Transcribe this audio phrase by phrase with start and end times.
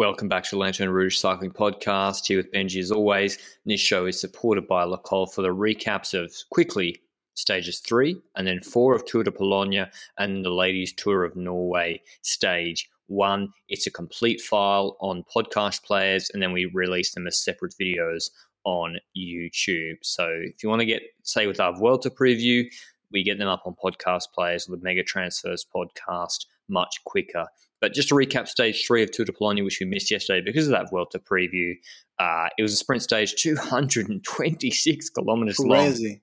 [0.00, 2.26] Welcome back to Lanterne Rouge Cycling Podcast.
[2.26, 3.36] Here with Benji as always.
[3.36, 7.02] And this show is supported by Le Col for the recaps of, quickly,
[7.34, 12.00] stages three and then four of Tour de Polonia and the Ladies Tour of Norway
[12.22, 17.38] stage one, it's a complete file on podcast players, and then we release them as
[17.38, 18.30] separate videos
[18.64, 19.98] on YouTube.
[20.00, 22.64] So if you want to get, say, with our Vuelta preview,
[23.12, 27.44] we get them up on podcast players or the Mega Transfers podcast much quicker.
[27.80, 30.66] But just to recap stage three of Tour de Polonia, which we missed yesterday because
[30.66, 31.74] of that Vuelta preview,
[32.18, 36.08] uh, it was a sprint stage 226 kilometers Crazy.
[36.08, 36.20] long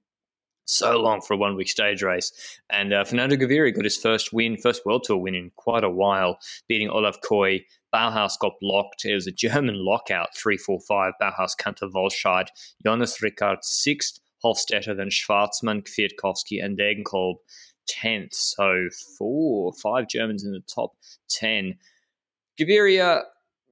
[0.68, 2.32] so long for a one week stage race.
[2.70, 5.90] And uh, Fernando Gaviria got his first win, first World Tour win in quite a
[5.90, 7.64] while, beating Olaf Kooij.
[7.94, 9.06] Bauhaus got blocked.
[9.06, 11.14] It was a German lockout, 3 4 5.
[11.22, 12.48] Bauhaus, Kanter, Walscheid,
[12.86, 17.36] Jonas Rickaert, sixth, Hofstetter, then Schwarzmann, Kwiatkowski, and Degenkolb,
[17.90, 18.34] 10th.
[18.34, 20.96] So four, or five Germans in the top
[21.30, 21.76] 10.
[22.60, 23.24] Gaviria,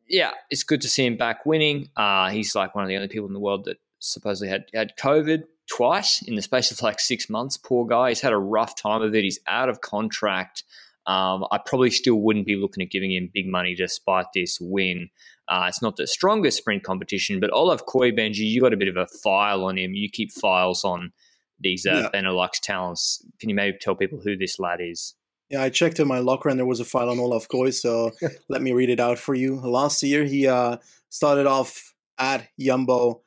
[0.07, 1.89] yeah, it's good to see him back winning.
[1.95, 4.95] Uh, he's like one of the only people in the world that supposedly had, had
[4.97, 7.57] COVID twice in the space of like six months.
[7.57, 8.09] Poor guy.
[8.09, 9.23] He's had a rough time of it.
[9.23, 10.63] He's out of contract.
[11.07, 15.09] Um, I probably still wouldn't be looking at giving him big money despite this win.
[15.47, 18.87] Uh, it's not the strongest sprint competition, but Olaf Kooij, Benji, you got a bit
[18.87, 19.93] of a file on him.
[19.93, 21.11] You keep files on
[21.59, 22.21] these uh, yeah.
[22.21, 23.25] Benelux talents.
[23.39, 25.15] Can you maybe tell people who this lad is?
[25.49, 28.11] Yeah, I checked in my locker and there was a file on Olaf Kooij, so
[28.49, 29.55] let me read it out for you.
[29.55, 30.77] Last year, he uh,
[31.09, 33.21] started off at Jumbo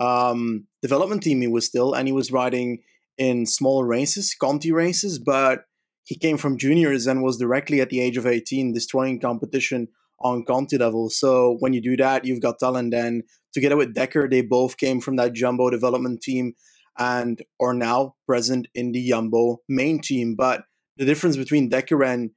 [0.00, 2.82] um, development team he was still, and he was riding
[3.16, 5.64] in smaller races, Conti races, but
[6.04, 9.88] he came from juniors and was directly at the age of 18 destroying competition
[10.20, 11.10] on Conti level.
[11.10, 12.94] So when you do that, you've got talent.
[12.94, 16.54] And together with Dekker, they both came from that Jumbo development team
[16.98, 20.34] and are now present in the Yumbo main team.
[20.34, 20.64] But
[20.96, 22.30] the difference between Dekker and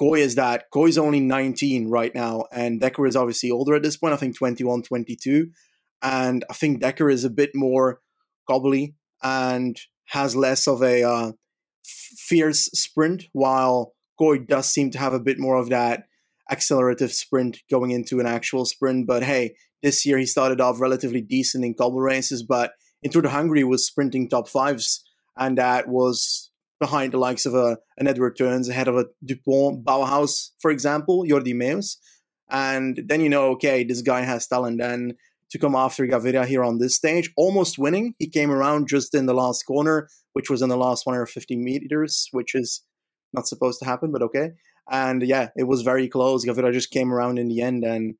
[0.00, 3.82] Kooij is that Kooij is only 19 right now, and Dekker is obviously older at
[3.82, 5.50] this point, I think 21, 22
[6.02, 8.00] and I think Dekker is a bit more
[8.46, 11.32] gobbly and has less of a uh,
[11.84, 16.04] fierce sprint, while Kooij does seem to have a bit more of that
[16.50, 19.06] accelerative sprint going into an actual sprint.
[19.06, 22.72] But hey, this year he started off relatively decent in cobble races, but
[23.06, 25.04] in Tour de Hungary was sprinting top fives,
[25.36, 26.50] and that was
[26.80, 31.24] behind the likes of a an Edward Theuns, ahead of a Dupont, Bauhaus, for example,
[31.24, 31.98] Jordi Meeus.
[32.50, 34.80] And then you know, okay, this guy has talent.
[34.80, 35.14] And
[35.52, 38.14] to come after Gaviria here on this stage, almost winning.
[38.18, 42.28] He came around just in the last corner, which was in the last 150 meters,
[42.32, 42.82] which is
[43.32, 44.50] not supposed to happen, but okay.
[44.90, 46.44] And yeah, it was very close.
[46.44, 48.16] Gaviria just came around in the end, and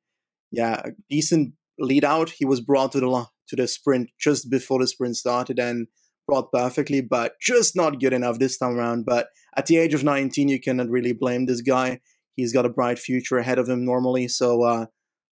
[0.49, 2.29] yeah, decent lead out.
[2.29, 3.09] He was brought to the
[3.47, 5.87] to the sprint just before the sprint started and
[6.27, 9.05] brought perfectly, but just not good enough this time around.
[9.05, 11.99] But at the age of 19, you cannot really blame this guy.
[12.35, 14.27] He's got a bright future ahead of him normally.
[14.27, 14.85] So uh,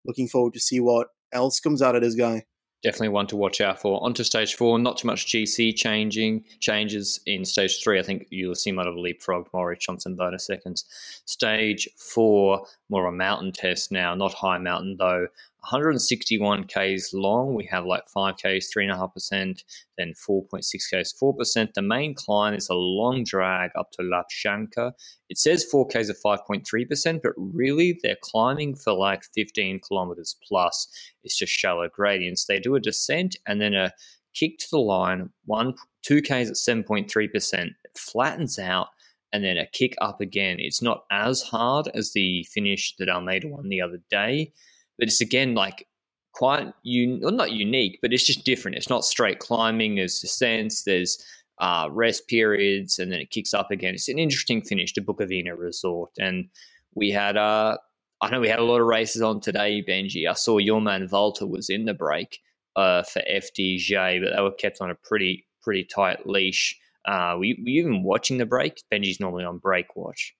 [0.05, 2.43] looking forward to see what else comes out of this guy.
[2.83, 4.03] Definitely one to watch out for.
[4.03, 7.97] On to stage four, not too much GC changing changes in stage three.
[7.97, 10.83] I think Ulissi might have leapfrogged Moritz Johnson bonus seconds.
[11.25, 15.27] Stage four, more a mountain test now, not high mountain though.
[15.69, 17.55] 161 Ks long.
[17.55, 19.63] We have like 5 Ks, 3.5%,
[19.97, 21.73] then 4.6 Ks, 4%.
[21.73, 24.91] The main climb is a long drag up to Łapszanka.
[25.29, 30.87] It says 4 Ks of 5.3%, but really they're climbing for like 15 kilometers plus.
[31.23, 32.45] It's just shallow gradients.
[32.45, 33.91] They do a descent and then a
[34.33, 37.53] kick to the line, one, 2 Ks at 7.3%.
[37.53, 38.89] It flattens out
[39.33, 40.57] and then a kick up again.
[40.59, 44.53] It's not as hard as the finish that Almeida won the other day
[44.97, 45.87] but it's again like
[46.33, 48.77] quite un- well, not unique, but it's just different.
[48.77, 49.95] It's not straight climbing.
[49.95, 50.83] There's descents.
[50.83, 51.23] There's
[51.59, 53.93] uh, rest periods, and then it kicks up again.
[53.93, 56.49] It's an interesting finish to Bukovina Resort, and
[56.95, 57.37] we had.
[57.37, 57.77] Uh,
[58.21, 60.29] I know we had a lot of races on today, Benji.
[60.29, 62.39] I saw your man Valter was in the break
[62.77, 66.79] uh, for FDJ, but they were kept on a pretty pretty tight leash.
[67.05, 68.81] Uh, were, you, were you even watching the break?
[68.91, 70.33] Benji's normally on break watch.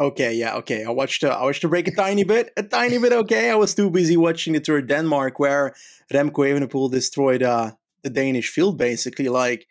[0.00, 0.84] Okay, yeah, okay.
[0.84, 1.22] I watched.
[1.22, 3.12] Uh, I watched the break a tiny bit, a tiny bit.
[3.12, 5.74] Okay, I was too busy watching the Tour of Denmark, where
[6.12, 7.72] Remco Evenepoel destroyed uh,
[8.02, 9.66] the Danish field, basically like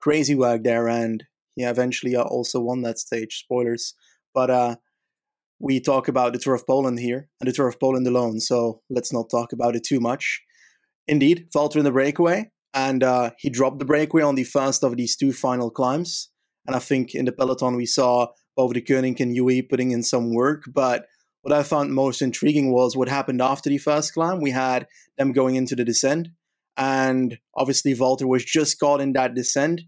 [0.00, 1.24] crazy work there, and
[1.54, 3.38] he eventually uh, also won that stage.
[3.38, 3.94] Spoilers,
[4.32, 4.76] but uh,
[5.58, 8.80] we talk about the Tour of Poland here and the Tour of Poland alone, so
[8.88, 10.40] let's not talk about it too much.
[11.06, 14.96] Indeed, Valter in the breakaway, and uh, he dropped the breakaway on the first of
[14.96, 16.30] these two final climbs.
[16.66, 20.02] And I think in the peloton we saw both the Koenig and UE putting in
[20.02, 21.06] some work, but
[21.42, 24.40] what I found most intriguing was what happened after the first climb.
[24.40, 24.86] We had
[25.18, 26.28] them going into the descent,
[26.76, 29.82] and obviously Valter was just caught in that descent.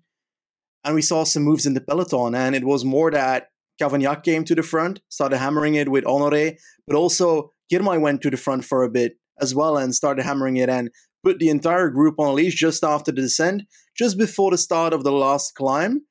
[0.84, 3.48] And we saw some moves in the peloton, and it was more that
[3.80, 8.30] Cavagna came to the front, started hammering it with Honoré, but also Girmay went to
[8.30, 10.90] the front for a bit as well and started hammering it and
[11.26, 13.62] put the entire group on a leash just after the descent,
[13.96, 16.02] just before the start of the last climb,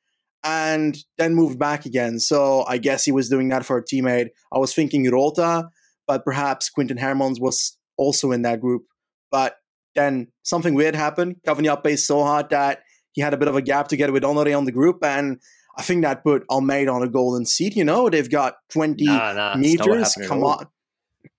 [0.44, 2.20] and then moved back again.
[2.20, 4.28] So I guess he was doing that for a teammate.
[4.52, 5.70] I was thinking Rota,
[6.06, 8.84] but perhaps Quinten Hermans was also in that group.
[9.32, 9.56] But
[9.96, 11.38] then something weird happened.
[11.48, 12.80] Cavagna paced so hard that
[13.14, 15.40] he had a bit of a gap together with Honoré on the group, and
[15.78, 17.78] I think that put Almeida on a golden seat.
[17.78, 20.14] You know, they've got 20 nah, nah, meters.
[20.28, 20.68] Come on.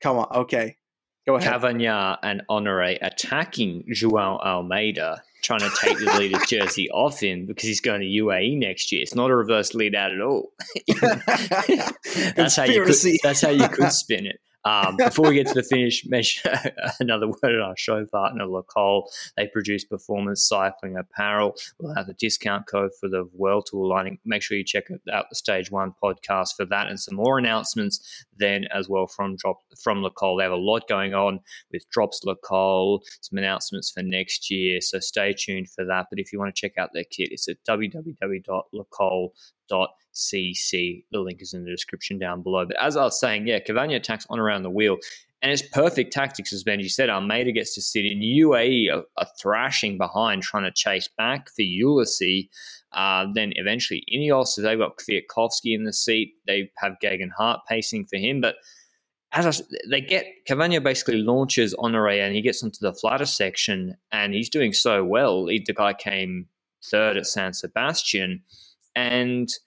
[0.01, 0.29] Come on.
[0.35, 0.77] Okay.
[1.27, 1.61] Go ahead.
[1.61, 7.65] Cavagna and Honore attacking Joao Almeida, trying to take the leader jersey off him because
[7.65, 9.03] he's going to UAE next year.
[9.03, 10.53] It's not a reverse lead out at all.
[12.37, 14.41] that's how you could, that's how you could spin it.
[14.67, 16.51] Um, before we get to the finish, mention
[16.99, 19.09] another word on our show partner, Le Col.
[19.37, 21.55] They produce performance cycling apparel.
[21.79, 24.19] We'll have a discount code for the World Tour lining.
[24.25, 28.25] Make sure you check out the Stage One podcast for that and some more announcements
[28.37, 30.37] then as well from Drop from Le Col.
[30.37, 31.39] They have a lot going on
[31.71, 34.81] with Drops Le Col, some announcements for next year.
[34.81, 36.07] So stay tuned for that.
[36.11, 39.31] But if you want to check out their kit, it's at www.lecol.com
[40.15, 41.05] CC.
[41.13, 42.65] The link is in the description down below.
[42.67, 44.97] But as I was saying, yeah, Cavagna attacks on around the wheel.
[45.43, 47.11] And it's perfect tactics, as Benji said.
[47.11, 48.21] Almeida gets to sit in.
[48.21, 52.49] UAE are, are thrashing behind, trying to chase back for Ulissi.
[52.93, 56.35] Uh, then eventually Ineos, so they've got Kwiatkowski in the seat.
[56.47, 58.41] They have Geoghegan Hart pacing for him.
[58.41, 58.57] But
[59.33, 63.97] as I, they get, Cavagna basically launches Honore and he gets onto the flatter section
[64.11, 65.47] and he's doing so well.
[65.47, 66.47] He, the guy came
[66.83, 68.43] third at San Sebastian.
[68.97, 69.49] And–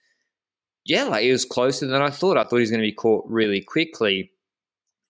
[0.84, 2.36] yeah, like it was closer than I thought.
[2.36, 4.32] I thought he was going to be caught really quickly.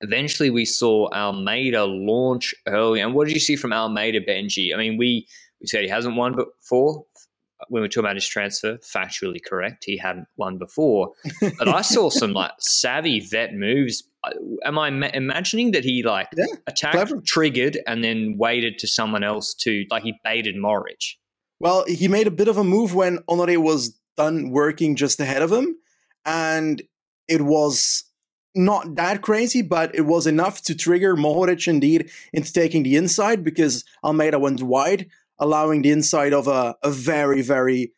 [0.02, 3.00] Eventually, we saw Almeida launch early.
[3.00, 4.75] And what did you see from Almeida, Benji?
[4.75, 5.26] I mean, we,
[5.61, 7.05] we said he hasn't won before
[7.69, 8.78] when we talking about his transfer.
[8.78, 9.84] Factually correct.
[9.84, 11.12] He hadn't won before.
[11.58, 14.02] But I saw some like savvy vet moves.
[14.64, 17.20] Am I ma- imagining that he like yeah, attacked, clever.
[17.25, 21.16] triggered, and then waited to someone else to like he baited Mohoric?
[21.58, 25.43] Well, he made a bit of a move when Honore was done working just ahead
[25.43, 25.76] of him.
[26.26, 26.82] And
[27.26, 28.05] it was
[28.55, 33.43] not that crazy, but it was enough to trigger Mohoric indeed into taking the inside
[33.43, 35.06] because Almeida went wide,
[35.38, 37.93] allowing the inside of a, a very, very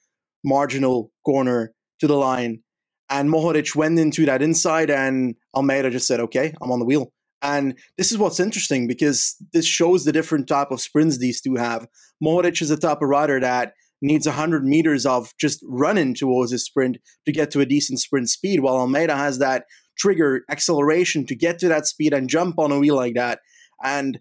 [0.45, 2.63] marginal corner to the line.
[3.09, 7.13] And Mohoric went into that inside, and Almeida just said, Okay, I'm on the wheel.
[7.43, 11.57] And this is what's interesting because this shows the different type of sprints these two
[11.57, 11.89] have.
[12.25, 16.65] Mohoric is a type of rider that needs 100 meters of just running towards his
[16.65, 19.65] sprint to get to a decent sprint speed, while Almeida has that
[19.97, 23.41] trigger acceleration to get to that speed and jump on a wheel like that.
[23.85, 24.19] And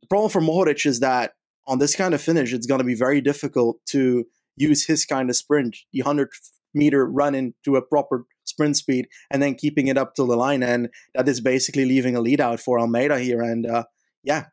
[0.00, 1.32] the problem for Mohoric is that
[1.66, 4.24] on this kind of finish, it's going to be very difficult to
[4.56, 6.28] use his kind of sprint, the 100
[6.74, 10.62] meter run into a proper sprint speed, and then keeping it up to the line.
[10.62, 13.40] And that is basically leaving a lead out for Almeida here.
[13.40, 13.84] And uh,
[14.22, 14.46] yeah,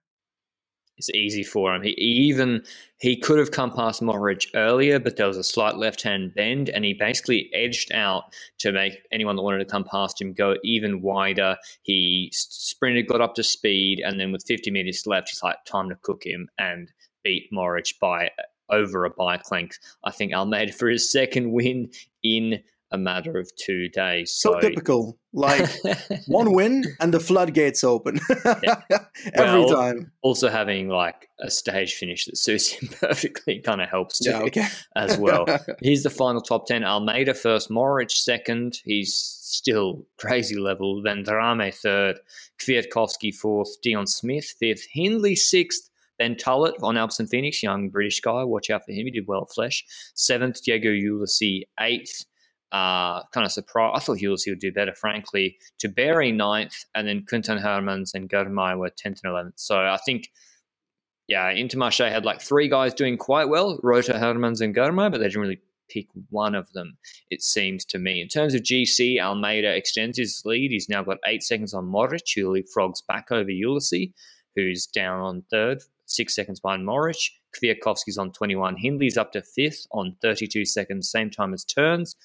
[0.99, 1.81] it's easy for him.
[1.81, 2.61] He, even
[2.99, 6.69] he could have come past Mohoric earlier, but there was a slight left hand bend,
[6.69, 8.25] and he basically edged out
[8.59, 11.55] to make anyone that wanted to come past him go even wider.
[11.83, 15.87] He sprinted, got up to speed, and then with 50 meters left, he's like, time
[15.89, 16.91] to cook him and
[17.23, 18.29] beat Mohoric by
[18.69, 19.79] over a bike length.
[20.03, 21.89] I think Almeida for his second win
[22.23, 22.59] in
[22.91, 24.33] a matter of two days.
[24.33, 25.17] So, so typical.
[25.31, 25.69] Like
[26.27, 28.19] one win and the floodgates open
[29.33, 30.11] every well, time.
[30.23, 34.41] Also having like a stage finish that suits him perfectly kind of helps too yeah,
[34.41, 34.67] okay.
[34.95, 35.45] as well.
[35.81, 36.83] Here's the final top 10.
[36.83, 38.79] Almeida first, Mohoric second.
[38.83, 41.03] He's still crazy level.
[41.03, 42.19] Then Vendrame third,
[42.59, 48.43] Kwiatkowski fourth, Dion Smith fifth, Hindley sixth, Ben Tullett on Alpecin-Fenix, young British guy.
[48.43, 49.05] Watch out for him.
[49.05, 49.83] He did well at Flèche.
[50.15, 52.25] Seventh, Diego Ulissi eighth
[52.71, 53.95] uh, kind of surprised.
[53.95, 55.57] I thought Ulissi would do better, frankly.
[55.83, 59.53] Tiberi ninth, and then Quinten Hermans and Girmay were 10th and 11th.
[59.55, 60.29] So I think,
[61.27, 65.27] yeah, Intermarché had like three guys doing quite well Rota, Hermans, and Girmay, but they
[65.27, 66.97] didn't really pick one of them,
[67.29, 68.21] it seems to me.
[68.21, 70.71] In terms of GC, Almeida extends his lead.
[70.71, 74.13] He's now got eight seconds on Mohoric, who leapfrogs back over Ulissi,
[74.55, 77.31] who's down on third, six seconds behind Mohoric.
[77.55, 78.77] Kwiatkowski's on 21.
[78.77, 82.15] Hindley's up to fifth on 32 seconds, same time as Teuns.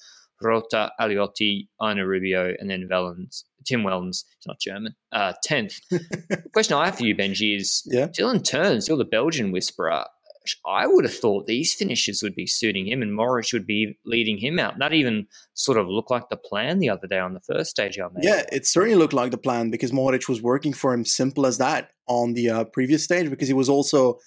[0.41, 3.43] Rota, Aleotti, Einer Rubio, and then Vellens.
[3.65, 4.95] Tim Wellens, he's not German.
[5.11, 5.79] Uh, tenth.
[6.53, 8.07] Question I have for you, Benji, is Yeah.
[8.07, 10.05] Dylan Teuns, still the Belgian whisperer.
[10.67, 14.37] I would have thought these finishes would be suiting him, and Mohoric would be leading
[14.37, 14.77] him out.
[14.77, 15.25] That even
[15.55, 17.97] sort of looked like the plan the other day on the first stage.
[17.97, 18.23] I made.
[18.23, 21.03] Yeah, it certainly looked like the plan because Mohoric was working for him.
[21.03, 24.19] Simple as that on the uh, previous stage because he was also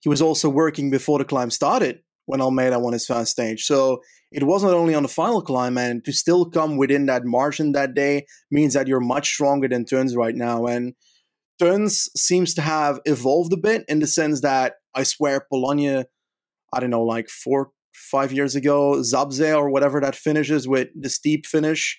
[0.00, 2.00] he was also working before the climb started
[2.30, 3.64] when Almeida won his first stage.
[3.64, 7.72] So it wasn't only on the final climb, and to still come within that margin
[7.72, 10.66] that day means that you're much stronger than Teuns right now.
[10.66, 10.94] And
[11.60, 16.06] Teuns seems to have evolved a bit in the sense that I swear Polonia,
[16.72, 21.10] I don't know, like four, five years ago, Zabrze or whatever that finishes with the
[21.10, 21.98] steep finish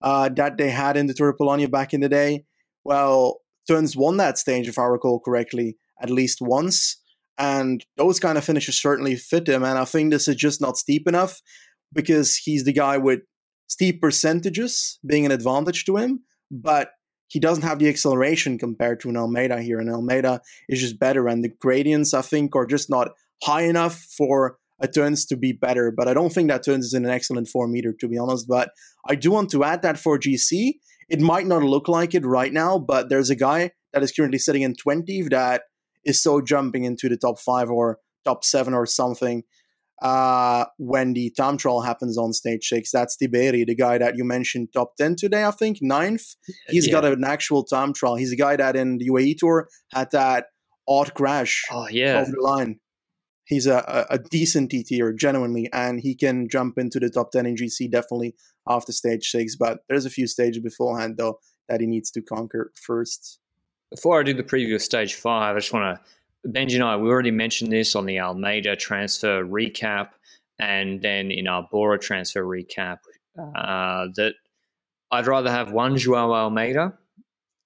[0.00, 2.44] uh, that they had in the Tour of Polonia back in the day.
[2.84, 7.01] Well, Teuns won that stage, if I recall correctly, at least once.
[7.38, 9.62] And those kind of finishes certainly fit him.
[9.62, 11.40] And I think this is just not steep enough
[11.92, 13.20] because he's the guy with
[13.68, 16.20] steep percentages being an advantage to him.
[16.50, 16.90] But
[17.28, 19.78] he doesn't have the acceleration compared to an Almeida here.
[19.80, 21.26] And Almeida is just better.
[21.28, 23.12] And the gradients, I think, are just not
[23.42, 25.90] high enough for a Teuns to be better.
[25.90, 28.46] But I don't think that Teuns is in an excellent form either, to be honest.
[28.46, 28.70] But
[29.08, 30.74] I do want to add that for GC,
[31.08, 34.38] it might not look like it right now, but there's a guy that is currently
[34.38, 35.62] sitting in 20 that
[36.04, 39.42] is so jumping into the top five or top seven or something
[40.02, 42.90] uh, when the time trial happens on stage six.
[42.90, 46.24] That's Tiberi, the guy that you mentioned top 10 today, I think, ninth.
[46.68, 46.92] He's Yeah.
[46.92, 48.16] got an actual time trial.
[48.16, 50.46] He's a guy that in the UAE tour had that
[50.88, 52.20] odd crash Oh yeah.
[52.20, 52.80] over the line.
[53.44, 57.44] He's a, a, a decent TTer, genuinely, and he can jump into the top 10
[57.46, 58.34] in GC definitely
[58.68, 59.56] after stage six.
[59.56, 63.38] But there's a few stages beforehand, though, that he needs to conquer first.
[63.94, 66.96] Before I do the preview of stage five, I just want to Benji and I
[66.96, 70.08] we already mentioned this on the Almeida transfer recap,
[70.58, 72.98] and then in our Bora transfer recap
[73.38, 74.34] uh, that
[75.10, 76.94] I'd rather have one Joao Almeida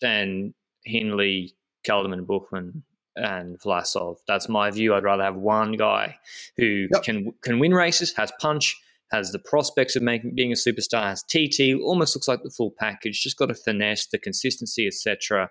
[0.01, 0.53] than
[0.85, 1.55] Hindley,
[1.87, 2.83] Kelderman, Buchmann,
[3.15, 4.17] and Vlasov.
[4.27, 4.95] That's my view.
[4.95, 6.19] I'd rather have one guy
[6.57, 7.03] who Yep.
[7.05, 8.77] can can win races, has punch,
[9.13, 12.73] has the prospects of making being a superstar, has TT, almost looks like the full
[12.79, 13.23] package.
[13.23, 15.51] Just got to finesse the consistency, etc.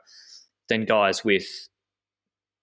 [0.67, 1.45] Than guys with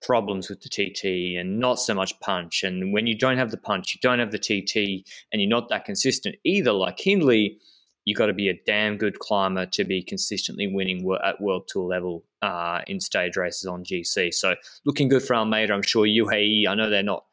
[0.02, 2.62] problems with the TT and not so much punch.
[2.62, 5.68] And when you don't have the punch, you don't have the TT, and you're not
[5.70, 6.72] that consistent either.
[6.72, 7.58] Like Hindley,
[8.04, 11.88] you've got to be a damn good climber to be consistently winning at World Tour
[11.88, 14.34] level uh, in stage races on GC.
[14.34, 15.72] So looking good for Almeida.
[15.72, 16.66] I'm sure UAE.
[16.68, 17.24] I know they're not.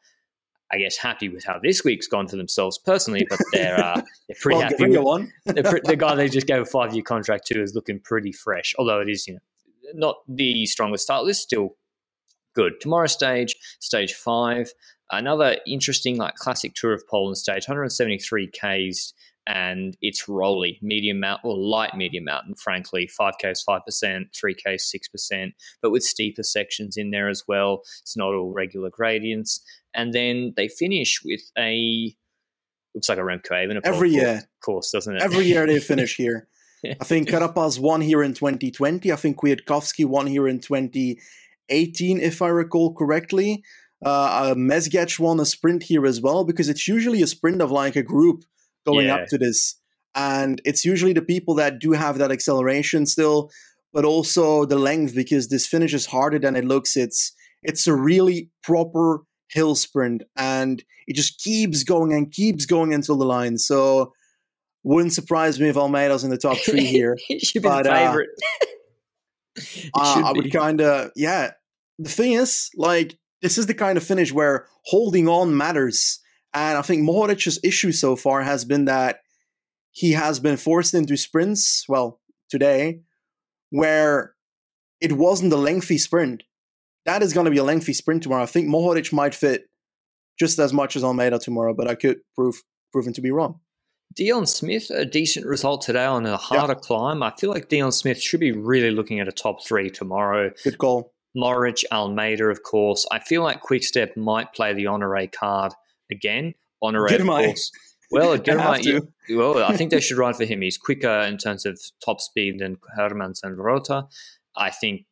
[0.72, 4.36] I guess happy with how this week's gone for themselves personally, but they're uh, they're
[4.40, 4.84] pretty well, happy.
[4.88, 8.30] With, the, the guy they just gave a five year contract to is looking pretty
[8.30, 9.40] fresh, although it is you know
[9.94, 11.76] not the strongest start list, still
[12.54, 12.80] good.
[12.80, 14.72] Tomorrow stage, stage five,
[15.10, 19.14] another interesting like classic tour of Poland stage, 173 k's,
[19.46, 22.54] and it's rolly, medium mountain or light medium mountain.
[22.54, 27.28] Frankly, five k's five percent, three k's six percent, but with steeper sections in there
[27.28, 27.82] as well.
[28.02, 29.60] It's not all regular gradients,
[29.94, 32.14] and then they finish with a
[32.94, 34.42] looks like a Remco Evenepoel Every year.
[34.64, 35.22] course, doesn't it?
[35.22, 36.48] Every year they finish here.
[37.00, 39.12] I think Carapaz won here in 2020.
[39.12, 43.62] I think Kwiatkowski won here in 2018, if I recall correctly.
[44.04, 47.70] Uh, uh, Mezgec won a sprint here as well because it's usually a sprint of
[47.70, 48.44] like a group
[48.86, 49.16] going Yeah.
[49.16, 49.76] up to this.
[50.14, 53.50] And it's usually the people that do have that acceleration still,
[53.92, 56.96] but also the length because this finish is harder than it looks.
[56.96, 57.32] It's
[57.62, 63.16] it's a really proper hill sprint and it just keeps going and keeps going until
[63.18, 63.58] the line.
[63.58, 64.14] So
[64.82, 67.16] wouldn't surprise me if Almeida's in the top three here.
[67.28, 68.28] it should be But, the uh, favorite.
[69.56, 71.50] It Uh, I would kind of, yeah.
[71.98, 76.20] The thing is, like, this is the kind of finish where holding on matters.
[76.54, 79.20] And I think Mohoric's issue so far has been that
[79.90, 83.00] he has been forced into sprints, well, today,
[83.70, 84.34] where
[85.00, 86.42] it wasn't a lengthy sprint.
[87.06, 88.42] That is going to be a lengthy sprint tomorrow.
[88.42, 89.64] I think Mohoric might fit
[90.38, 93.60] just as much as Almeida tomorrow, but I could prove proven to be wrong.
[94.14, 97.22] Dion Smith, a decent result today on a harder climb.
[97.22, 100.50] I feel like Dion Smith should be really looking at a top three tomorrow.
[100.64, 101.12] Good call.
[101.36, 103.06] Mohoric, Almeida, of course.
[103.12, 105.72] I feel like Quickstep might play the honore card
[106.10, 106.54] again.
[106.82, 107.70] Honore, of course.
[108.10, 108.36] Well,
[109.30, 110.62] well, I think they should ride for him.
[110.62, 114.08] He's quicker in terms of top speed than Hermans and Rota.
[114.56, 115.06] I think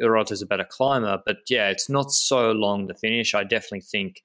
[0.00, 3.34] Rota's a better climber, but yeah, it's not so long to finish.
[3.34, 4.22] I definitely think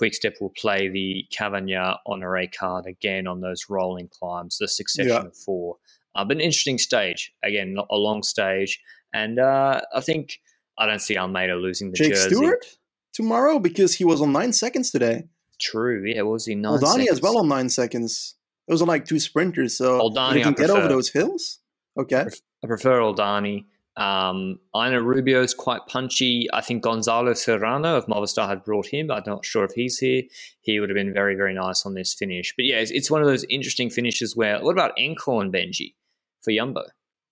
[0.00, 5.26] Quickstep will play the Cavagna honore card again on those rolling climbs, the succession Yeah.
[5.26, 5.76] of four.
[6.14, 7.32] Uh, but an interesting stage.
[7.44, 8.80] Again, not a long stage.
[9.12, 10.40] And uh, I think
[10.78, 12.28] I don't see Almeida losing the Jake jersey.
[12.34, 12.64] Stewart
[13.12, 15.24] tomorrow because he was on nine seconds today.
[15.60, 18.36] True, yeah, was he nine Oldani as well on nine seconds.
[18.66, 20.78] Those are like two sprinters, so Oldani, they can I get prefer.
[20.78, 21.58] over those hills.
[21.98, 22.24] Okay,
[22.64, 23.66] I prefer Oldani.
[24.00, 26.48] Um, I know Rubio is quite punchy.
[26.52, 30.22] I think Gonzalo Serrano, if Movistar had brought him, I'm not sure if he's here.
[30.62, 32.54] He would have been very, very nice on this finish.
[32.56, 35.94] But yeah, it's, it's one of those interesting finishes where, what about Encorn Benji
[36.40, 36.84] for Jumbo?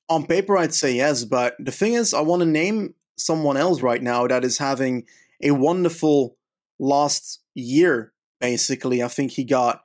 [0.09, 3.83] on paper I'd say yes, but the thing is, I want to name someone else
[3.83, 5.05] right now that is having
[5.43, 6.37] a wonderful
[6.79, 8.13] last year.
[8.41, 9.83] Basically, I think he got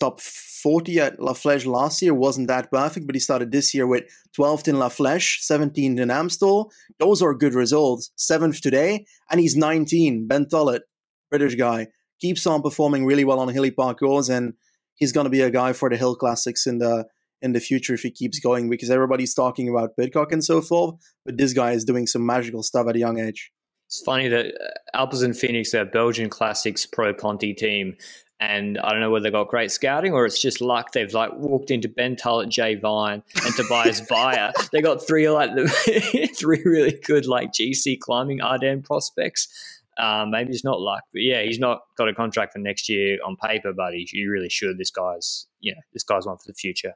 [0.00, 2.14] top 40 at La Flèche last year.
[2.14, 4.04] wasn't that perfect, but he started this year with
[4.38, 6.70] 12th in La Flèche, 17th in Amstel.
[6.98, 8.10] Those are good results.
[8.16, 10.26] Seventh today, and he's 19.
[10.26, 10.82] Ben Tullett,
[11.30, 11.88] British guy,
[12.20, 14.54] keeps on performing really well on hilly parcours, and
[14.94, 17.06] he's going to be a guy for the hill classics in the
[17.42, 20.94] in the future if he keeps going because everybody's talking about Pidcock and so forth,
[21.26, 23.52] but this guy is doing some magical stuff at a young age.
[23.86, 24.46] It's funny that
[24.94, 27.96] uh, and Phoenix, a Belgian Classics Pro Conti team,
[28.44, 30.92] and I don't know whether they got great scouting or it's just luck.
[30.92, 34.52] They've like walked into Ben Tullett, Jay Vine, and Tobias Bayer.
[34.72, 35.50] They got three like
[36.36, 39.48] three really good like GC climbing Ardennes prospects.
[39.96, 43.18] Um, maybe it's not luck, but yeah, he's not got a contract for next year
[43.24, 44.76] on paper, but he, he really should.
[44.76, 46.94] This guy's, yeah, this guy's one for the future,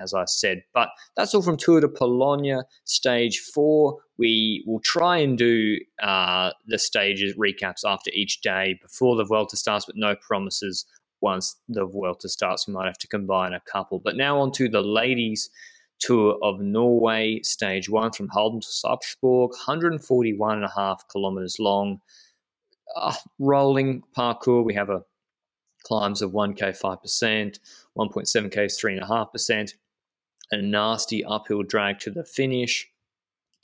[0.00, 0.62] as I said.
[0.74, 3.98] But that's all from Tour de Pologne stage four.
[4.18, 9.56] We will try and do uh, the stages recaps after each day before the Vuelta
[9.56, 10.86] starts, but no promises
[11.20, 12.66] once the Vuelta starts.
[12.66, 13.98] We might have to combine a couple.
[13.98, 15.50] But now on to the ladies'
[15.98, 22.00] tour of Norway, stage one from Halden to Sarpsborg, 141 and a half kilometers long
[22.94, 25.02] uh, rolling parcours, We have a
[25.84, 27.58] climbs of 1k 5%,
[27.96, 29.74] 1.7k is 3.5%,
[30.50, 32.88] a nasty uphill drag to the finish.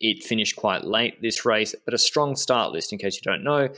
[0.00, 3.44] It finished quite late this race, but a strong start list in case you don't
[3.44, 3.68] know.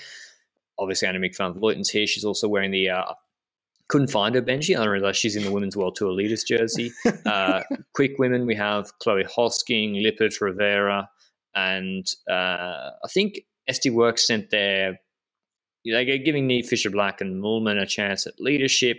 [0.79, 2.07] Obviously, Annemiek van Vleuten's here.
[2.07, 3.13] She's also wearing the uh,
[3.89, 4.75] couldn't find her Benji.
[4.75, 6.93] I don't realize she's in the Women's World Tour Leaders jersey.
[7.27, 7.63] Uh,
[7.95, 11.09] quick women, we have Chloe Hosking, Lippert, Rivera,
[11.55, 15.01] and uh, I think SD Worx sent their
[15.85, 18.99] they're giving Niamh Fisher Black and Moolman a chance at leadership.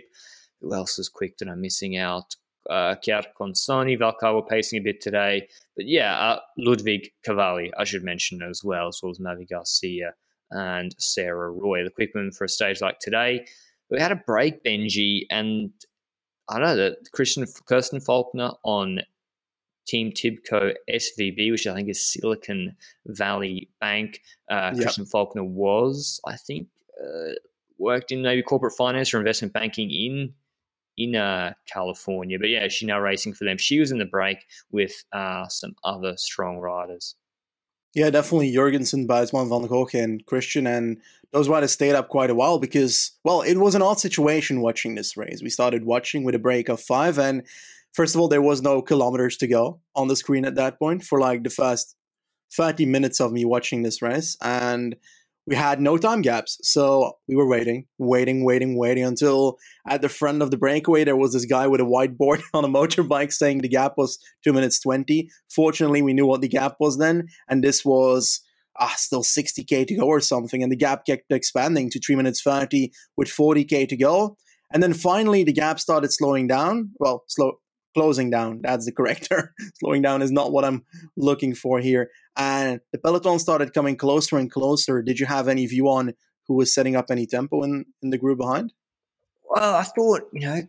[0.60, 2.36] Who else is quick that I'm missing out?
[2.68, 5.48] Uh, Consoni, Valcar were pacing a bit today.
[5.76, 10.14] But yeah, uh, Ludwig Cavalli, I should mention as well, as well as Mavi Garcia
[10.50, 13.46] and Sarah Roy, the quick women for a stage like today.
[13.90, 15.70] We had a break, Benji, and
[16.48, 19.00] I don't know that Kristen Kirsten Faulkner on
[19.86, 22.76] Team Tibco SVB, which I think is Silicon
[23.06, 24.20] Valley Bank.
[24.50, 24.82] Uh, yep.
[24.82, 26.68] Kristen Faulkner was, I think,
[27.00, 27.32] uh,
[27.78, 30.34] worked in maybe corporate finance or investment banking in
[30.96, 32.38] in uh, California.
[32.38, 33.58] But yeah, she's now racing for them.
[33.58, 34.38] She was in the break
[34.70, 37.14] with uh, some other strong riders.
[37.94, 40.66] Yeah, definitely Jorgensen, Buisman, Van Gogh, and Kristen.
[40.66, 40.98] And
[41.32, 44.94] those riders stayed up quite a while because, well, it was an odd situation watching
[44.94, 45.40] this race.
[45.42, 47.18] We started watching with a break of five.
[47.18, 47.42] And
[47.94, 51.04] first of all, there was no kilometers to go on the screen at that point
[51.04, 51.96] for like the first
[52.52, 54.36] 30 minutes of me watching this race.
[54.42, 54.96] And
[55.46, 56.58] we had no time gaps.
[56.62, 61.16] So we were waiting, waiting, waiting, waiting until at the front of the breakaway, there
[61.16, 64.80] was this guy with a whiteboard on a motorbike saying the gap was 2 minutes
[64.80, 65.30] 20.
[65.48, 67.28] Fortunately, we knew what the gap was then.
[67.48, 68.40] And this was
[68.80, 70.62] ah, still 60K to go or something.
[70.62, 74.36] And the gap kept expanding to 3 minutes 30 with 40K to go.
[74.72, 76.90] And then finally, the gap started slowing down.
[76.98, 77.60] Well, slow,
[77.96, 78.60] closing down.
[78.62, 79.48] That's the correct term.
[79.80, 80.84] Slowing down is not what I'm
[81.16, 82.10] looking for here.
[82.36, 85.02] And the peloton started coming closer and closer.
[85.02, 86.14] Did you have any view on
[86.46, 88.72] who was setting up any tempo in, in the group behind?
[89.48, 90.62] Well, I thought, you know,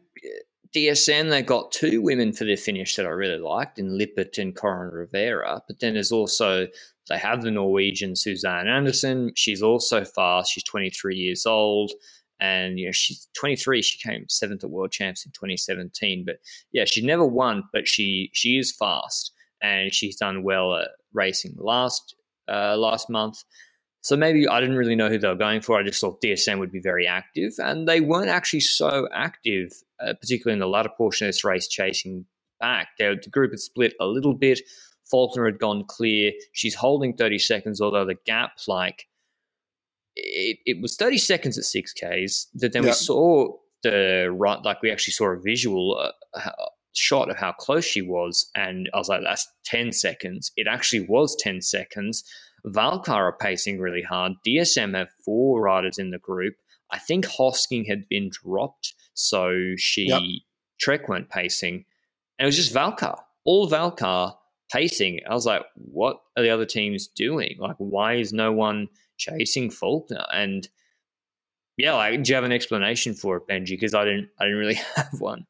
[0.76, 4.56] DSM, they got two women for their finish that I really liked in Lippert and
[4.56, 5.62] Coryn Rivera.
[5.68, 6.68] But then there's also,
[7.10, 9.34] they have the Norwegian Susanne Andersen.
[9.36, 10.52] She's also fast.
[10.52, 11.92] She's 23 years old
[12.40, 16.38] and you know she's 23 she came seventh at world champs in 2017 but
[16.72, 21.56] yeah she never won but she she is fast and she's done well at racing
[21.58, 22.16] last
[22.48, 23.44] uh, last month
[24.02, 25.78] so maybe I didn't really know who they were going for.
[25.78, 30.14] I just thought DSM would be very active, and they weren't actually so active, uh,
[30.22, 32.26] particularly in the latter portion of this race, chasing
[32.60, 32.88] back.
[33.00, 34.62] the group had split a little bit.
[35.12, 36.32] Faulkner had gone clear.
[36.54, 39.08] She's holding 30 seconds, although the gap, like
[40.18, 42.90] it, it was 30 seconds at 6Ks that then yeah.
[42.90, 43.48] we saw
[43.84, 46.52] the right, like we actually saw a visual uh,
[46.94, 48.50] shot of how close she was.
[48.56, 50.52] And I was like, that's 10 seconds.
[50.58, 52.24] It actually was 10 seconds.
[52.66, 54.34] Valcar are pacing really hard.
[54.46, 56.56] DSM have four riders in the group.
[56.92, 60.22] I think Hosking had been dropped, so she yep.
[60.80, 61.86] Trek weren't pacing.
[62.40, 64.34] And it was just Valcar, all Valcar
[64.72, 65.20] pacing.
[65.30, 67.58] I was like, what are the other teams doing?
[67.60, 70.26] Like, why is no one chasing Faulkner.
[70.34, 70.68] And
[71.78, 73.70] yeah, like, do you have an explanation for it, Benji?
[73.70, 75.46] Because I didn't, I didn't really have one.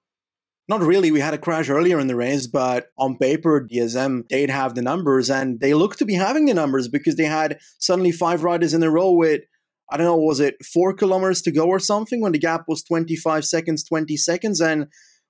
[0.70, 1.12] Not really.
[1.12, 4.82] We had a crash earlier in the race, but on paper, DSM, they'd have the
[4.82, 8.74] numbers and they look to be having the numbers because they had suddenly five riders
[8.74, 9.44] in a row with,
[9.90, 12.84] I don't know, was it four kilometers to go or something when the gap was
[12.84, 14.60] 25 seconds, 20 seconds?
[14.60, 14.88] And,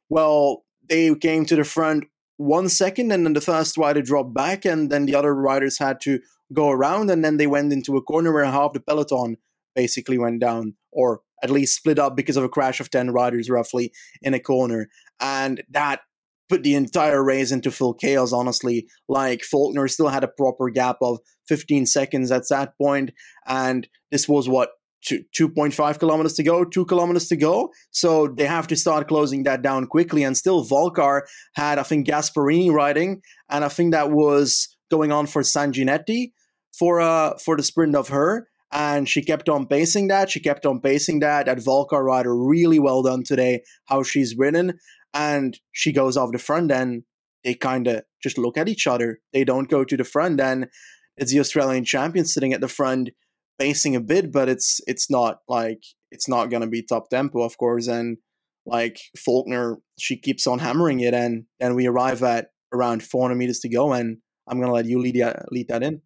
[0.10, 2.06] well, they came to the front
[2.38, 6.00] one second and then the first rider dropped back and then the other riders had
[6.02, 6.20] to
[6.54, 9.38] go around and then they went into a corner where half the peloton
[9.76, 13.50] basically went down or at least split up because of a crash of 10 riders
[13.50, 14.90] roughly in a corner.
[15.20, 16.02] And that
[16.50, 18.88] put the entire race into full chaos, honestly.
[19.08, 23.12] Like Faulkner still had a proper gap of 15 seconds at that point,
[23.46, 24.70] and this was what.
[25.06, 27.72] 2.5 kilometers to go, two kilometers to go.
[27.92, 30.24] So they have to start closing that down quickly.
[30.24, 31.22] And still, Valcar
[31.56, 36.32] had, I think, Gasparini riding, and I think that was going on for Sanguinetti
[36.78, 40.30] for uh for the sprint of her and she kept on pacing that.
[40.30, 41.46] She kept on pacing that.
[41.46, 43.64] That Valcar rider really well done today.
[43.86, 44.80] How she's ridden,
[45.14, 46.72] and she goes off the front.
[46.72, 47.04] And
[47.44, 49.20] they kind of just look at each other.
[49.32, 50.42] They don't go to the front.
[50.42, 50.68] And
[51.16, 53.12] it's the Australian champion sitting at the front,
[53.58, 57.58] pacing a bit, but it's it's not like it's not gonna be top tempo, of
[57.58, 57.88] course.
[57.88, 58.18] And
[58.66, 63.60] like Faulkner, she keeps on hammering it, and then we arrive at around 400 meters
[63.60, 66.02] to go, and I'm gonna let you lead lead that in.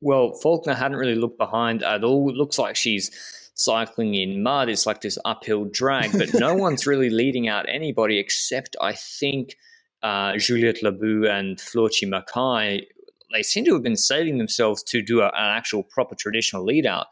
[0.00, 2.30] Well, Faulkner hadn't really looked behind at all.
[2.30, 3.10] It looks like she's
[3.54, 4.68] cycling in mud.
[4.68, 9.56] It's like this uphill drag, but no one's really leading out anybody except I think
[10.02, 12.82] uh, Juliette Labous and Floortje Mackaij.
[13.32, 16.86] They seem to have been saving themselves to do a, an actual proper traditional lead
[16.86, 17.06] out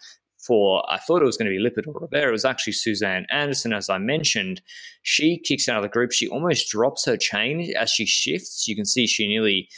[0.46, 2.28] for I thought it was going to be Lippert or Rivera.
[2.28, 4.62] It was actually Susanne Andersen, as I mentioned.
[5.02, 6.12] She kicks out of the group.
[6.12, 8.68] She almost drops her chain as she shifts.
[8.68, 9.68] You can see she nearly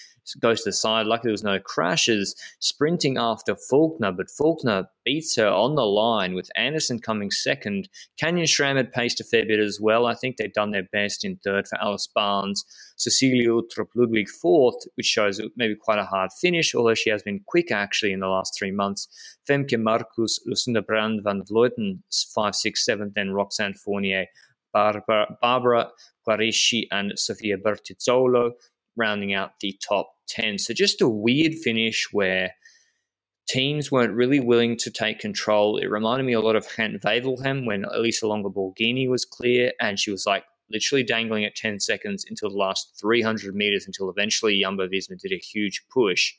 [0.41, 1.07] goes to the side.
[1.07, 2.35] Luckily, there was no crashes.
[2.61, 7.89] Sprinting after Faulkner, but Faulkner beats her on the line with Andersen coming second.
[8.19, 10.07] Canyon SRAM had paced a fair bit as well.
[10.07, 12.65] I think they've done their best in third for Alice Barnes.
[12.97, 17.41] Cecilia Uttrup Ludwig fourth, which shows maybe quite a hard finish, although she has been
[17.47, 19.09] quick actually in the last three months.
[19.49, 22.01] Femke Markus, Lucinda Brand van Vleuten,
[22.35, 24.27] 5 6 7, then Roxane Fournier,
[24.73, 25.89] Barbara, Barbara
[26.29, 28.53] Guarischi, and Sofia Bertizzolo
[28.99, 30.59] rounding out the top 10.
[30.59, 32.53] So just a weird finish where
[33.49, 35.79] teams weren't really willing to take control.
[35.79, 39.99] It reminded me a lot of Gent Wevelgem when Elisa Longo Borghini was clear and
[39.99, 44.61] she was like literally dangling at 10 seconds until the last 300 meters until eventually
[44.61, 46.35] Jumbo Visma did a huge push.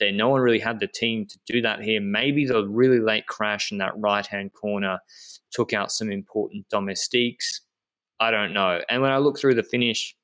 [0.00, 2.00] Then no one really had the team to do that here.
[2.00, 4.98] Maybe the really late crash in that right hand corner
[5.50, 7.62] took out some important domestiques.
[8.20, 8.80] I don't know.
[8.88, 10.14] And when I look through the finish,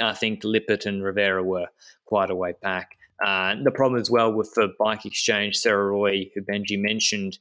[0.00, 1.66] I think Lippert and Rivera were
[2.04, 2.96] quite a way back.
[3.24, 7.38] Uh, the problem as well with the bike exchange, Sarah Roy, who Benji mentioned,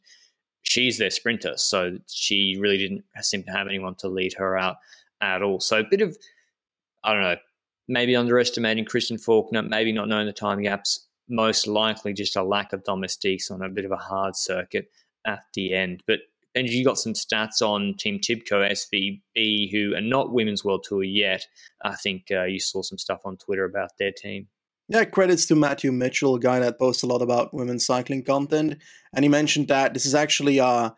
[0.63, 4.77] she's their sprinter, so she really didn't seem to have anyone to lead her out
[5.21, 5.59] at all.
[5.59, 6.17] So a bit of,
[7.03, 7.35] I don't know,
[7.87, 12.73] maybe underestimating Kristen Faulkner, maybe not knowing the time gaps, most likely just a lack
[12.73, 14.91] of domestiques on a bit of a hard circuit
[15.25, 16.03] at the end.
[16.07, 16.19] But
[16.55, 21.03] and you got some stats on Team Tibco SVB, who are not Women's World Tour
[21.03, 21.45] yet.
[21.83, 24.47] I think uh, you saw some stuff on Twitter about their team.
[24.87, 28.77] Yeah, credits to Matthew Mitchell, a guy that posts a lot about women's cycling content.
[29.13, 30.91] And he mentioned that this is actually uh,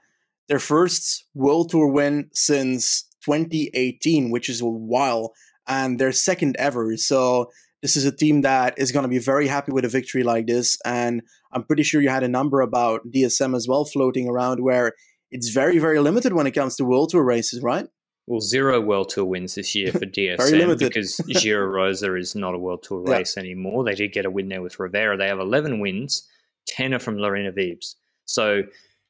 [0.47, 5.33] their first World Tour win since 2018, which is a while,
[5.67, 6.97] and their second ever.
[6.97, 7.49] So
[7.81, 10.47] this is a team that is going to be very happy with a victory like
[10.47, 10.77] this.
[10.83, 14.93] And I'm pretty sure you had a number about DSM as well floating around where
[15.31, 17.87] it's very, very limited when it comes to World Tour races, right?
[18.27, 22.59] Well, zero World Tour wins this year for DSM because Giro Rosa is not a
[22.59, 23.43] World Tour race yeah.
[23.43, 23.85] anymore.
[23.85, 25.17] They did get a win there with Rivera.
[25.17, 26.27] They have 11 wins,
[26.67, 27.95] 10 are from Lorena Wiebes.
[28.25, 28.63] So,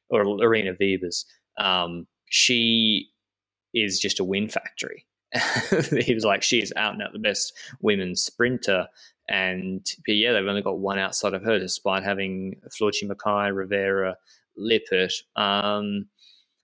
[0.08, 1.24] or Lorena Wiebes.
[1.58, 3.10] Um, she
[3.74, 5.04] is just a win factory.
[6.04, 8.86] he was like, she is out and out the best women's sprinter.
[9.28, 14.16] And but yeah, they've only got one outside of her, despite having Floortje Mackaij, Rivera,
[14.58, 15.12] Lippert.
[15.36, 16.06] Um,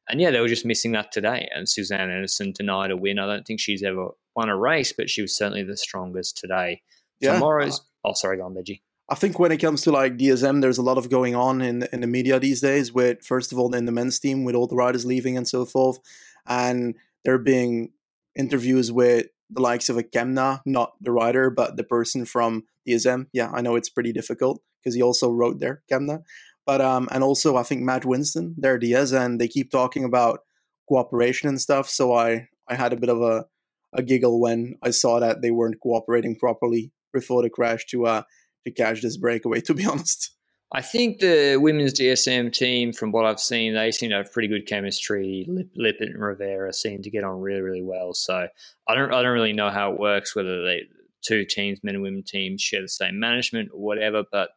[0.08, 1.48] and yeah, they were just missing that today.
[1.54, 3.18] And Susanne Andersen denied a win.
[3.18, 6.82] I don't think she's ever won a race, but she was certainly the strongest today.
[7.20, 7.34] Yeah.
[7.34, 7.80] Tomorrow's.
[8.04, 8.82] Oh, sorry, go on, Benji.
[9.08, 11.86] I think when it comes to like DSM, there's a lot of going on in
[11.92, 12.92] in the media these days.
[12.92, 15.64] With first of all, in the men's team, with all the riders leaving and so
[15.66, 15.98] forth,
[16.46, 17.92] and there being
[18.34, 23.26] interviews with the likes of a Kemna, not the rider, but the person from DSM.
[23.32, 26.22] Yeah, I know it's pretty difficult because he also wrote there, Kemna.
[26.66, 30.40] But um, and also I think Matt Winston, their Diaz, and they keep talking about
[30.88, 31.88] cooperation and stuff.
[31.88, 33.46] So I I had a bit of a
[33.92, 38.22] a giggle when I saw that they weren't cooperating properly before the crash to uh
[38.64, 39.60] to catch this breakaway.
[39.62, 40.30] To be honest.
[40.72, 44.48] I think the women's DSM team, from what I've seen, they seem to have pretty
[44.48, 45.46] good chemistry.
[45.76, 48.12] Lip, and Rivera seem to get on really, really well.
[48.12, 48.48] So
[48.88, 50.82] I don't, I don't really know how it works, whether they
[51.24, 54.24] two teams, men and women teams, share the same management or whatever.
[54.32, 54.50] But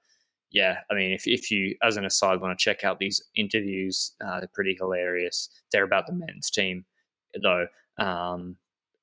[0.52, 4.14] yeah, I mean, if, if you, as an aside, want to check out these interviews,
[4.26, 5.50] uh, they're pretty hilarious.
[5.72, 6.86] They're about the men's team,
[7.42, 7.68] though.
[7.98, 8.58] Um,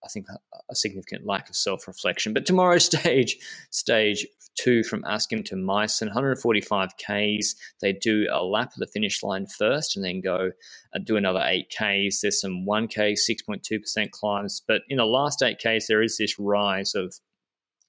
[0.04, 0.26] I think
[0.70, 2.35] a significant lack of self reflection.
[2.35, 3.38] But tomorrow's stage,
[3.70, 4.26] stage
[4.57, 7.54] two from Askim to Mysen, 145 Ks.
[7.80, 10.50] They do a lap of the finish line first and then go
[10.92, 12.20] and do another 8 Ks.
[12.20, 14.62] There's some 1K, 6.2% climbs.
[14.66, 17.14] But in the last 8 Ks, there is this rise of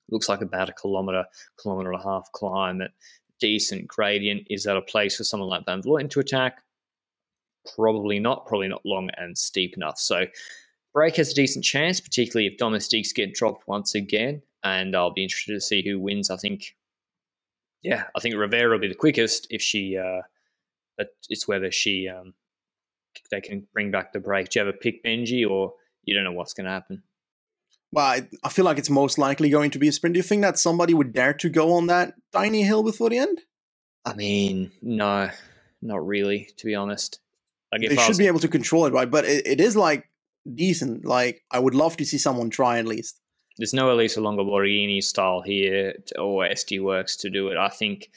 [0.09, 1.25] looks like about a kilometer,
[1.59, 2.91] kilometer and a half climb at
[3.39, 4.47] decent gradient.
[4.49, 6.61] Is that a place for someone like Van Vleuten to attack?
[7.75, 8.45] Probably not.
[8.45, 9.97] Probably not long and steep enough.
[9.97, 10.25] So
[10.93, 14.41] Break has a decent chance, particularly if domestiques get dropped once again.
[14.63, 16.29] And I'll be interested to see who wins.
[16.29, 16.75] I think,
[17.81, 20.21] yeah, I think Rivera will be the quickest if she, uh,
[20.97, 22.33] but it's whether she, um,
[23.31, 24.49] they can bring back the break.
[24.49, 27.03] Do you have a pick, Benji, or you don't know what's going to happen?
[27.91, 30.15] Well, I, I, feel like it's most likely going to be a sprint.
[30.15, 33.17] Do you think that somebody would dare to go on that tiny hill before the
[33.17, 33.41] end?
[34.03, 35.29] I mean, no,
[35.81, 37.19] not really, to be honest.
[37.71, 39.09] Like they should was, be able to control it, right?
[39.09, 40.09] But it, it is like
[40.53, 41.05] decent.
[41.05, 43.19] Like I would love to see someone try at least.
[43.57, 47.57] There's no Elisa Longo Borghini style here or SD Worx to do it.
[47.57, 48.09] I think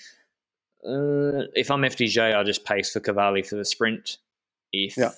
[0.85, 4.19] uh, if I'm FDJ, I'll just pace for Cavalli for the sprint.
[4.73, 5.13] If yeah.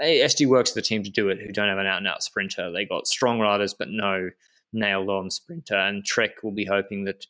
[0.00, 2.70] SD Worx the team to do it, who don't have an out and out sprinter.
[2.72, 4.30] They got strong riders, but no
[4.72, 5.76] nailed on sprinter.
[5.76, 7.26] And Trek will be hoping that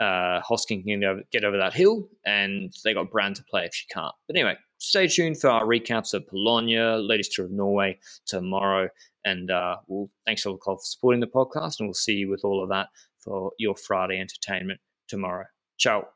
[0.00, 3.86] uh, Hosking can get over that hill, and they got Brand to play if she
[3.88, 4.14] can't.
[4.26, 8.88] But anyway, stay tuned for our recaps of Polonia, latest tour of Norway tomorrow.
[9.24, 12.62] And uh, we'll, thanks to for supporting the podcast, and we'll see you with all
[12.62, 12.88] of that
[13.18, 15.46] for your Friday entertainment tomorrow.
[15.78, 16.15] Ciao.